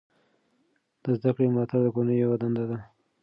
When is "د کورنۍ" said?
1.83-2.17